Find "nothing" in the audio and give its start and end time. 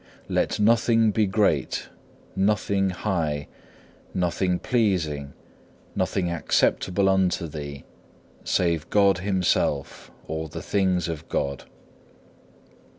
0.59-1.11, 2.35-2.89, 4.15-4.57, 5.95-6.31